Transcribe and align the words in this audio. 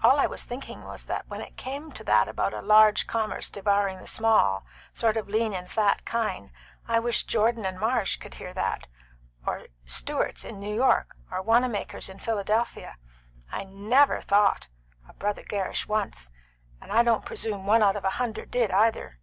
All 0.00 0.16
I 0.20 0.26
was 0.26 0.44
thinking 0.44 0.84
was 0.84 1.10
when 1.26 1.40
it 1.40 1.56
come 1.56 1.90
to 1.90 2.04
that 2.04 2.28
about 2.28 2.64
large 2.64 3.08
commerce 3.08 3.50
devouring 3.50 3.98
the 3.98 4.06
small 4.06 4.64
sort 4.94 5.16
of 5.16 5.28
lean 5.28 5.52
and 5.54 5.68
fat 5.68 6.04
kine 6.04 6.52
I 6.86 7.00
wished 7.00 7.26
Jordan 7.26 7.66
and 7.66 7.76
Marsh 7.76 8.16
could 8.18 8.34
hear 8.34 8.54
that, 8.54 8.86
or 9.44 9.66
Stewart's 9.84 10.44
in 10.44 10.60
New 10.60 10.72
York, 10.72 11.16
or 11.32 11.42
Wanamaker's 11.42 12.08
in 12.08 12.20
Philadelphia. 12.20 12.96
I 13.50 13.64
never 13.64 14.20
thought 14.20 14.68
of 15.08 15.18
Brother 15.18 15.42
Gerrish 15.42 15.88
once; 15.88 16.30
and 16.80 16.92
I 16.92 17.02
don't 17.02 17.24
presume 17.26 17.66
one 17.66 17.82
out 17.82 17.96
of 17.96 18.04
a 18.04 18.10
hundred 18.20 18.52
did 18.52 18.70
either. 18.70 19.18